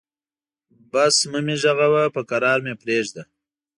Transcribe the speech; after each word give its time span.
بس 0.91 1.15
مه 1.31 1.39
مې 1.45 1.55
غږوه، 1.61 2.03
به 2.13 2.21
کرار 2.29 2.59
مې 2.65 2.73
پرېږده. 2.81 3.23